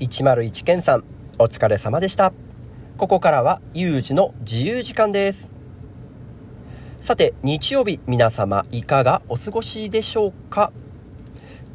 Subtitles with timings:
[0.00, 1.04] 101健さん、
[1.38, 2.32] お疲れ様でした。
[2.98, 5.48] ここからは、有事の自由時間です。
[6.98, 10.72] さて、日曜日、皆様、いかがお過ごしでしょうか？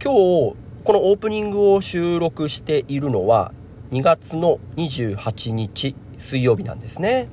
[0.03, 3.53] 今日、このオープニングを収録しているのは、
[3.91, 7.29] 2月の28日、水曜日なんですね。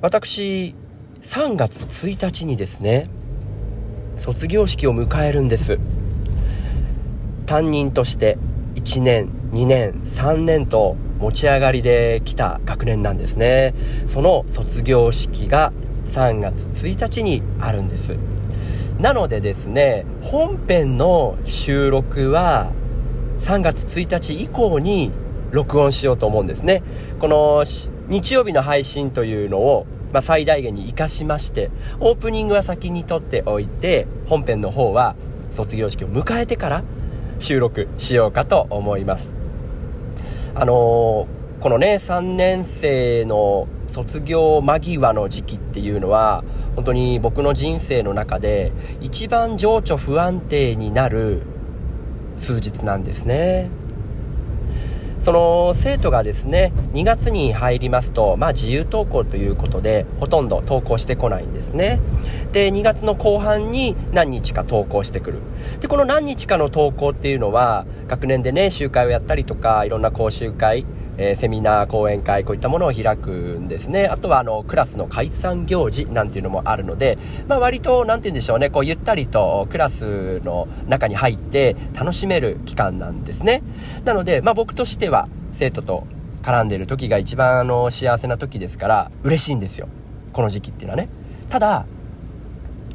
[0.00, 0.74] 私、
[1.20, 3.08] 3月1日にですね、
[4.16, 5.78] 卒業式を迎えるんです。
[7.46, 8.38] 担任として
[8.80, 13.74] 1年2年3年と持ち上がりで来た学年なんですね。
[14.06, 15.72] その卒業式が
[16.06, 18.16] 3月1日にあるんです。
[18.98, 22.72] なのでですね本編の収録は
[23.40, 25.10] 3月1日以降に
[25.50, 26.82] 録音しようと思うんですね。
[27.18, 27.64] この
[28.08, 35.16] 日曜日の配信というのを、まあ、最大限に活かしましてオープニングは先に撮っておいて本編の方は
[35.50, 36.84] 卒業式を迎えてから
[37.40, 39.32] 収録しようかと思います。
[40.54, 41.26] あのー、
[41.60, 46.44] このね、3年生の卒業間際の時期っていうのは、
[46.76, 51.42] 本当に僕の人生の中で一番情緒不安定になる
[52.36, 53.70] 数日なんですね。
[55.20, 62.00] その生徒がですね、2月に入りますと、まあ自由登校ということで、ほとんど登校してこないんですね。
[62.52, 65.38] で、2月の後半に何日か登校してくる。
[65.80, 74.06] で、この何日かの登校っていうのは、学年でね、集会をやったりとか、いろんな講習会、えー、セミナー、講演会、こういったものを開くんですね。
[74.06, 83.62] あとは、あの、クラスの解散行事なんていうのもあるので、まあ、割と、なんて言うんでしょうね、こう、ゆったりとクラスの中に入って楽しめる期間なんですね。
[84.04, 86.06] なので、まあ、僕としては、生徒と
[86.42, 89.88] 絡んでる時が一番、あの、幸せな時ですから、嬉しいんですよ。
[90.32, 91.08] この時期っていうのはね。
[91.48, 91.86] ただ、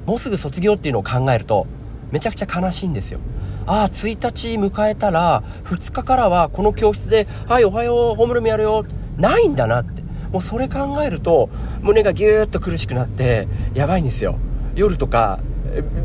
[0.06, 1.68] もうすぐ卒業っていうのを考えると、
[2.12, 3.20] めちゃくちゃ悲しいんですよ。
[3.68, 8.86] ああ、1日迎えたら、2日からはこの教室で、はい、おはよう、ホームルームやるよ、
[9.18, 10.04] ないんだなって。
[10.32, 11.50] もうそれ考えると、
[11.82, 14.38] 胸がぎゅーっと苦しくなって、やばいんですよ。
[14.76, 15.40] 夜とか、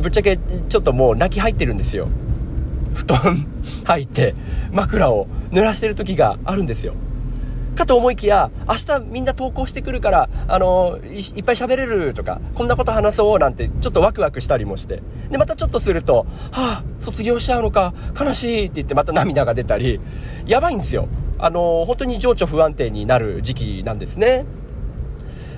[0.00, 2.08] ぶっちゃけちょっともう泣き入ってるんですよ。
[2.94, 3.46] 布団
[3.84, 4.34] 入って、
[4.72, 6.94] 枕を濡らしてる時があるんですよ。
[7.74, 15.02] かと思いきや、明日みんな投稿してくるから、あのい、いっぱい喋れるとか、こんなこと話そうなんて、ちょっとワクワクしたりもして。
[15.30, 20.00] で、またちょっとすると、はあ、卒業しちゃうのか、悲しいって言ってまた涙が出たり、
[20.46, 21.08] やばいんですよ。
[21.38, 24.44] あの、本当に情緒不安定になる時期なんですね。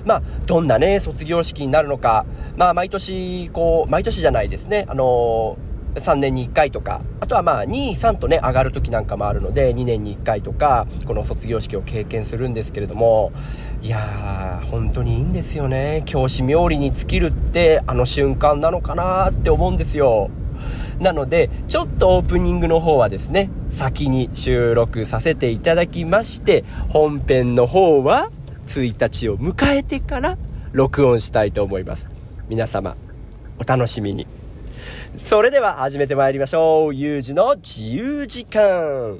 [0.05, 2.25] まあ、どんなね、卒業式になるのか、
[2.57, 5.57] まあ、毎年、こう、毎年じゃないですね、あの
[5.95, 13.31] 3年に1回とか、あとはまあ2、3とね、上がる時なんかもあるので、2年に1回とか、この卒業式を経験するんですけれども、
[13.81, 16.03] いやー、本当にいいんですよね。
[16.05, 20.29] 教師冥利に尽きるってあの瞬間なのかなって思うんですよ。
[20.99, 28.29] なので、ちょっとオープニングの方はですね、先に収録させていただきまして、本編の方は
[28.67, 30.37] 1日を迎えてから
[30.71, 32.09] 録音したいと思います。
[32.47, 32.95] 皆様、
[33.59, 34.42] お楽しみに。
[35.19, 36.93] それでは始めてまいりましょう。
[36.93, 39.19] ゆうじの自由時間。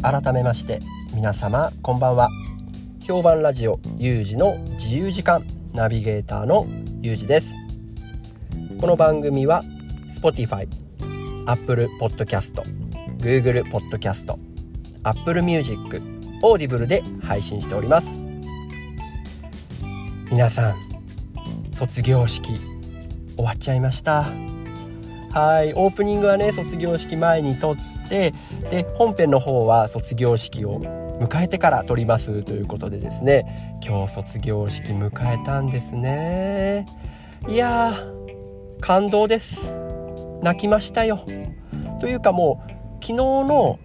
[0.00, 0.80] 改めまして、
[1.12, 2.28] 皆様、こんばんは。
[3.00, 6.66] 評判ラジオ、ゆうじの自由時間、ナビゲーターの
[7.02, 7.52] ゆうじです。
[8.80, 9.64] この番組は、
[10.16, 10.68] Spotify、
[11.46, 12.62] Apple Podcast、
[13.18, 14.38] Google Podcast、
[15.02, 18.10] Apple Music、 Audible で配信しております。
[20.30, 20.76] 皆さん
[21.72, 22.60] 卒業式
[23.36, 24.26] 終わっちゃいました。
[25.32, 27.76] はいオープニングはね卒業式前に撮っ
[28.08, 28.34] て
[28.70, 30.80] で本編の方は卒業式を
[31.20, 33.80] 迎えてから撮りますということでですね。
[33.84, 36.86] 今日卒業式迎えたんですね。
[37.48, 39.74] いやー感動です。
[40.42, 41.24] 泣きましたよ。
[42.00, 42.70] というかもう
[43.04, 43.78] 昨日の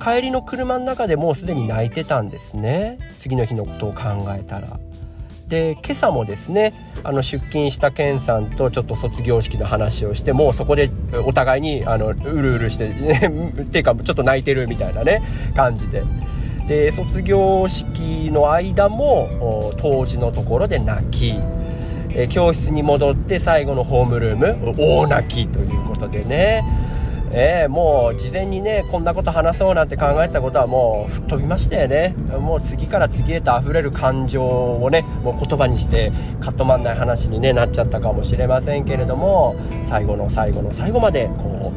[0.00, 4.02] 帰りの車の中でもうすでに泣いてたんですね次の日のことを考
[4.36, 4.80] えたら。
[5.46, 6.72] で今朝もですね
[7.02, 10.90] あの出勤したケンさんとちょっと卒業式の話をしてもうそこで
[11.26, 13.18] お互いにあのうるうるして、ね、
[13.60, 15.22] っていうかちょっと泣いてるみたいなね
[15.54, 16.04] 感じで。
[16.68, 21.34] で卒業式の間も当時のところで泣き、
[22.14, 26.62] え教室に戻って最後のホームルーム大泣きということでね
[27.32, 32.14] えー、もう事前にねこんなこと話そうなんて考えてたことはもう吹っ飛びましたよね。
[32.40, 36.10] もう次から次へと溢れる感情をねもう言葉にして
[36.40, 41.72] カットまんない話に、ね、なっちゃったかもしれませんけれども最後の最後の最後までこ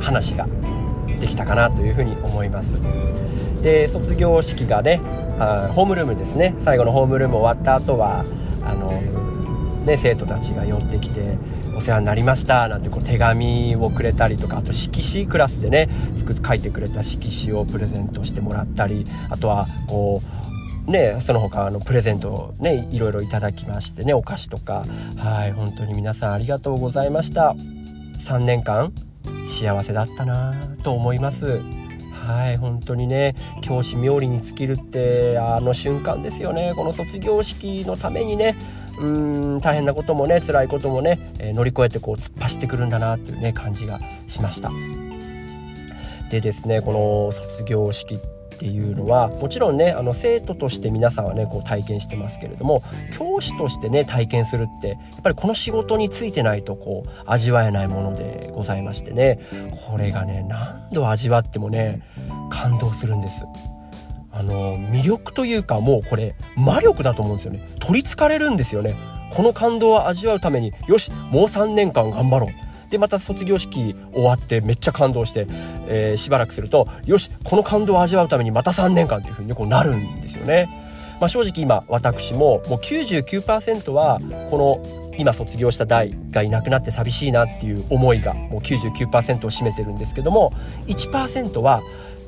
[0.00, 0.46] う話が
[1.20, 2.78] できたかなというふうに思います。
[3.60, 5.00] で卒業式がね
[5.38, 6.54] あホームルームですね。
[6.58, 8.24] 最後のホームルーム終わった後は
[8.62, 9.02] あの
[9.84, 11.36] ね、生徒たちが寄ってきて
[11.76, 20.44] 「お世話になりました」なんてこう手紙をくれたりとかあと色紙クラスでね作書いてくれた色紙をプレゼントしてもらったりあとはこう
[20.90, 24.84] ね、その他のプレゼントをねいろいろいただきましてねお菓子とか。
[25.16, 27.54] はい本当に皆さんありがとうございました。
[28.18, 28.92] 3年間
[29.46, 31.62] 幸せだったなと思います。
[32.12, 36.72] はい本当にね教師冥利に尽きるってあの瞬間ですよね。
[36.76, 38.56] この卒業式のためにね
[38.98, 44.70] うん大変なこともね辛いこともね、え、乗り越えてこう突っ走ってくるんだなっていうね感じがしました。
[46.30, 52.82] でですねこの卒業式っていうのはもちろんねあの生徒として皆さんはねこう体験してますけれども
[53.12, 59.40] 教師としてね体験するってやっぱりこの仕事についてないとこう味わえないものでございましてね
[59.88, 62.02] これがね何度味わってもね
[62.50, 63.44] 感動するんです。
[64.36, 67.68] あの魅力というかもうこれ魔力だと思うんですよね。
[67.80, 68.96] 取りつかれるんですよね。
[69.32, 72.90] この感動を味わうためによしもう3年間頑張ろう。
[72.90, 75.46] でまた卒業式終わってめっちゃ感動して、
[75.88, 80.68] えー、しばらくするとよしこの感動を味わうためにまた3年間というふうにこうなるんですよね。
[81.20, 84.18] まあ、正直今私ももう99%は
[84.50, 90.52] この今卒業した代がいなくなって寂しいなっていう思いがもう99%を占めてるんですけども
[90.88, 91.82] 1%は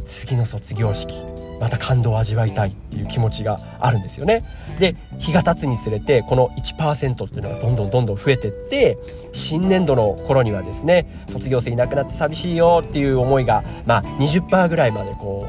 [0.05, 1.25] 次の卒業式。
[1.61, 4.45] また感動を味わいたいっていう気持ちがあるんですよね。
[4.79, 8.99] で日が経つにつれてこの1%っていうのがどんどんどんどん増えてって
[9.33, 15.47] 新年度の頃にはですね卒業生いなくなって寂しいよっていう思いがまあ20%ぐらいまでこ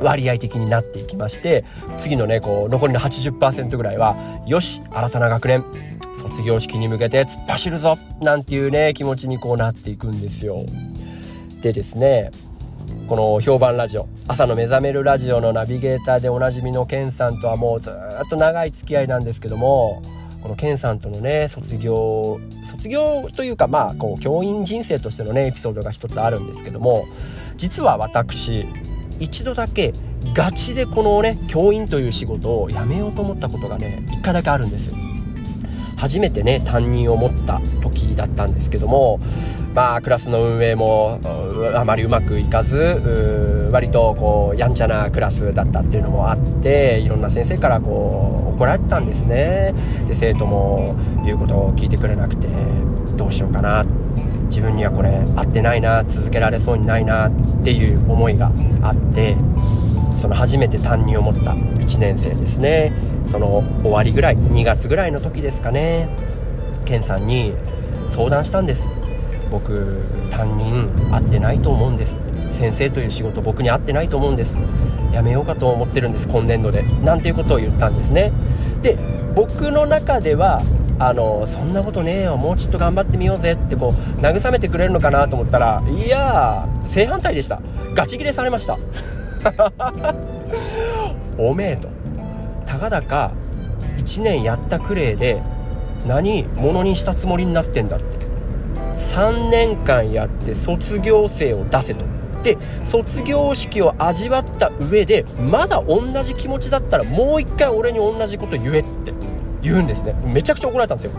[0.00, 1.64] う割合的になっていきまして
[1.98, 4.16] 次のねこう残りの80%ぐらいは
[4.46, 5.64] よし新たな学年
[6.14, 10.64] 卒業式に向けて突っ走るぞなんていうね気持ちにこうなっていくんですよ。
[11.62, 12.30] でですね
[13.08, 20.02] この評判ラジオ朝の目覚めるラジオのナビゲーターでおなじみのケンさんとはもうずっと長い付き合いなんですけども
[20.42, 27.06] このケンさんとのね卒業卒業というかまあこう教員人生としてのねエピソードが一つあるんですけども
[27.56, 28.66] 実は私
[29.18, 29.92] 一度だけ
[30.34, 34.92] ガチでこのね教員という仕事を辞めようと思ったことがね一回だけあるんです。
[36.00, 39.20] 初めてね担任を持った時だったんですけども
[39.74, 41.20] まあクラスの運営も
[41.76, 49.72] あまりうまくいかず割とこうやんちゃなクラスだったっていうのもあっていろんな先生からこう怒られたんですね。
[50.06, 52.48] で生徒も言うことを聞いてくれなくて
[53.16, 53.84] どうしようかな。
[54.46, 57.30] 自分にはこれ合ってないな続けられそうにないなっ
[57.62, 58.50] ていう思いが
[58.82, 59.36] あって
[60.18, 62.92] その初めて担任を持った1年生ですね。
[63.26, 66.08] その終わりぐらい2月ぐらいの時ですかね
[66.84, 67.54] 健さんに
[68.08, 68.92] 相談したんです。
[69.50, 72.20] 僕担任合ってないと思うんです。
[72.50, 74.56] 先生という仕事僕に合ってないと思うんです。
[75.12, 76.82] やめようかと思ってるんです今年度で。
[76.82, 78.32] なんていうことを言ったんですね。
[78.82, 78.98] で
[79.34, 80.62] 僕の中では
[80.98, 83.52] あのそんなことねえよもうちょっと頑張ってみようぜ。
[83.52, 87.60] ってこう慰めてくれるのかなと思ったらいやー正反対でした。
[87.94, 88.78] ガチギレされました。
[91.38, 91.88] おめえと。
[92.66, 93.32] たかだか
[93.98, 95.42] 1年やったくれで
[96.06, 98.19] 何者にしたつもりになってんだって。
[99.00, 102.04] 3年間やって卒業生を出せと。
[102.42, 109.12] で卒業式を味わった上でまだ同じ気持ちだったらもう一回俺に同じこと言えって
[109.60, 110.14] 言うんですね。
[110.24, 111.12] めちゃくちゃ怒られたんですよ。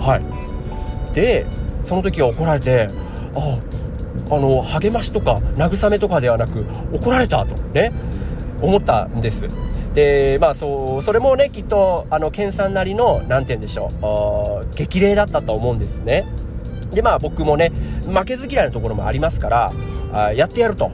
[0.00, 1.14] はい。
[1.14, 1.46] で
[1.82, 2.88] その時は怒られて
[3.34, 3.58] あ
[4.30, 7.92] ああの励ましとか慰めとかではなく怒られたとね
[8.62, 9.48] 思ったんです。
[9.94, 16.24] でまあそうそれもねきっとあの健さんなりの何て言うんでしょう激励だったと思うんですね。
[16.92, 17.72] でまあ僕もね
[18.06, 19.72] 負けず嫌いなところもありますから
[20.12, 20.90] あやってやると。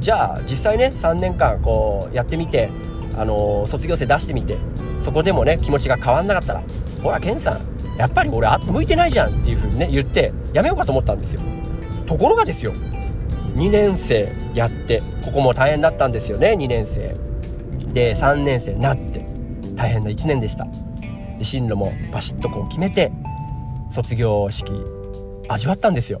[0.00, 2.70] じゃあ実際ね3年間こうやってみて
[3.16, 4.56] あの卒業生出してみて
[5.00, 6.62] そこでもね気持ちが変わんなかったら
[7.02, 11.40] ほら健さんやっぱり俺向いてないじゃんっていう風にね言ってやめようかと思ったんですよ。
[12.06, 12.72] ところがですよ
[13.56, 17.16] 2年生やってここも大変だったんですよね2年生。
[17.92, 19.26] で3年生になって
[19.74, 20.66] 大変な1年でした。
[21.38, 23.10] で進路もバシッとこう決めて
[23.90, 24.72] 卒業式
[25.48, 26.20] 味わったんですよ。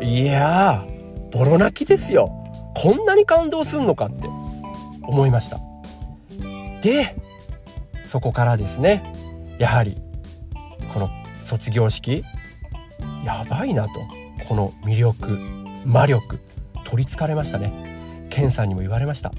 [0.00, 2.28] いやーボロ泣きですよ。
[2.74, 4.28] こんなに感動すんのかって
[5.02, 5.60] 思いました。
[6.80, 7.16] で
[8.06, 9.14] そこからですね
[9.58, 10.00] やはり
[10.92, 11.10] この
[11.44, 12.24] 卒業式
[13.24, 13.90] やばいなと
[14.48, 15.38] この魅力
[15.84, 16.38] 魔力
[16.84, 18.26] 取りつかれましたね。
[18.30, 19.32] ケンさんにも言われました。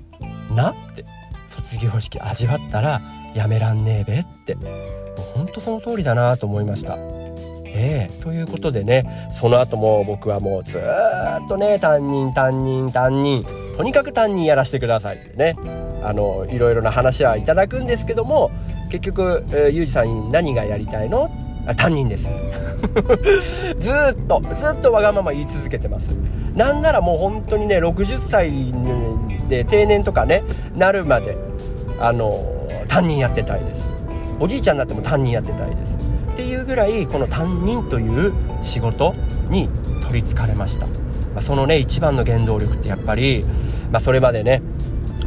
[0.52, 1.06] なって
[1.48, 3.02] 卒業式味わったら
[3.34, 4.56] やめらんねえべって。
[4.56, 6.98] もうほんとその通りだなと思いました。
[7.74, 10.82] ええということでねその後も僕はもうずっ
[11.48, 13.46] とね担任担任担任
[13.78, 15.56] とにかく担任やらせてくださいってね
[16.04, 18.52] あのいろいろな話はいただくんですけども
[18.90, 21.30] 結局、えー、ゆうじさんに何がやりたいの？
[21.76, 22.30] 担任です。
[23.78, 23.94] ずっ
[24.28, 26.10] とずっとわがまま言い続けてます。
[26.56, 28.52] なんならもう本当にね60歳
[29.48, 30.44] で定年とかね
[30.76, 31.38] なるまで
[32.00, 32.44] あの
[32.88, 33.88] 担任やってたいです。
[34.40, 35.98] おじいちゃんになっても担任やってたいです。
[36.70, 39.16] ぐらいこの担任という仕事
[39.50, 39.70] に
[40.04, 40.94] 取りつかれました、ま
[41.38, 43.44] あ、そのね一番の原動力ってやっぱり、
[43.92, 44.62] まあ、それまでね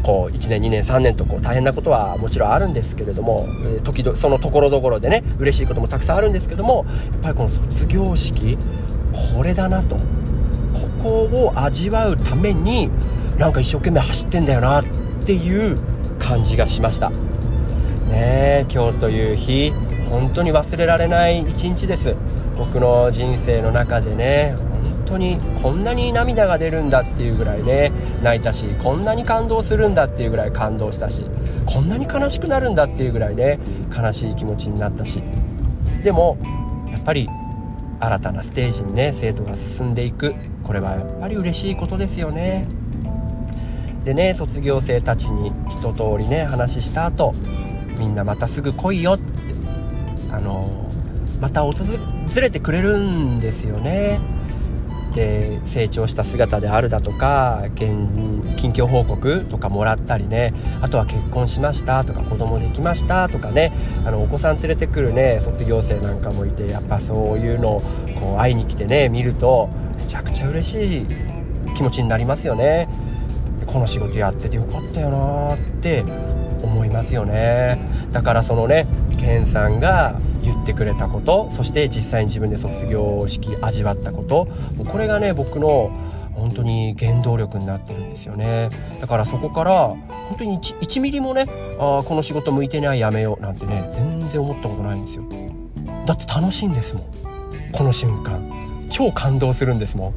[0.04, 8.58] こう1年2年3年とこう大変なことはもちろんあるんですけれども、え時々そのところどころでね嬉しいこともたくさんあるんですけどもやっぱりこの卒業式
[9.36, 9.96] これだなと。
[10.72, 11.08] ここ
[11.48, 12.88] を味わうために
[13.36, 14.84] なんか一生懸命走ってんだよなっ
[15.26, 15.78] ていう
[16.18, 17.10] 感じがしました。
[18.08, 19.72] ね今日という日。
[20.12, 22.14] 本当に忘れられない一日です。
[22.58, 27.90] 僕の人生の中でね本当にこんなに涙が出るんだっていうぐらいね
[28.22, 31.24] 泣いたしこんなに感動するんだっていうぐらい感動したし
[31.64, 33.58] こんなに悲しくなるんだっていうぐらいね
[33.90, 35.22] 悲しい気持ちになったし。
[36.04, 36.36] でも
[36.90, 37.26] やっぱり
[37.98, 40.34] 新たなステージにね生徒が進んでいく。
[40.62, 42.66] これはやっぱり嬉しいことですよね。
[44.04, 47.34] でね卒業生たちに一通りね話した後
[47.98, 49.31] みんなまたすぐ来いよって
[50.32, 50.90] あの
[51.40, 51.74] また訪
[52.40, 54.20] れてくれるんですよね。
[55.14, 60.54] で成長した姿であるだとか近況報告とかもらったりね。
[60.80, 63.72] あとは結婚しましたとか子供できましたとかね。
[64.06, 67.80] あのお子さん連れてくるね卒業生なんかもいてやっぱそういうのを
[68.18, 71.06] こう会いに来てね見るとめちゃくちゃ嬉しい
[71.74, 72.88] 気持ちになりますよね。
[73.66, 76.04] この仕事やっててよかったよなって
[76.62, 77.78] 思いますよね。
[78.12, 78.86] だからそのね
[79.22, 84.46] ケンさんが言ってくれたことそして実際に自分で卒業式味わったこと。
[84.76, 85.90] もうこれがね僕の
[86.34, 88.68] 本当に原動力になってるんですよね。
[89.00, 91.46] だからそこから本当に 1, 1ミリもね
[91.78, 95.24] あこの仕事向いてないやめようなんてね全然思ったことないんですよ。
[96.04, 97.04] だって楽しいんですもん。
[97.72, 98.50] この瞬間。
[98.90, 100.14] 超感動するんですもん。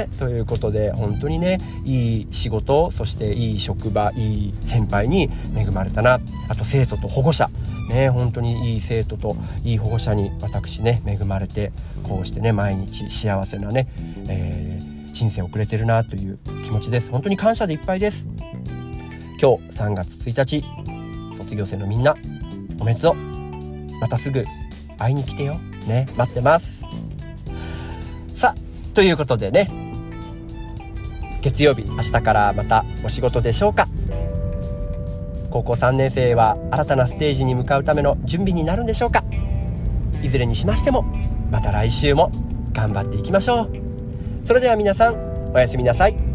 [0.00, 6.20] ねということで本当にねいい仕事そしていい職場いい先輩に恵まれたな。
[6.48, 7.50] あと生徒と保護者。
[7.88, 11.72] ね本当にいい生徒といい保護者に私ね恵まれて
[12.04, 13.88] こうしてね毎日幸せなね、
[14.28, 17.10] えー、人生を送れてるなという気持ちです。
[17.10, 18.26] 本当に感謝でいっぱいです。
[19.40, 22.14] 今日3月1日卒業生のみんな
[22.78, 23.14] おめでとう。
[24.00, 24.44] またすぐ
[24.96, 25.54] 会いに来てよ。
[25.86, 26.84] ね待ってます。
[28.34, 29.89] さあということでね
[31.42, 33.88] 月曜日明日からまたお仕事でしょうか？
[35.50, 39.24] 高校3年生は新たなステージに向かうための準備になるんでしょうか？
[40.22, 41.02] いずれにしましても
[41.50, 42.30] また来週も
[42.72, 43.70] 頑張っていきましょう。
[44.44, 46.29] それでは皆さんおやすみなさい。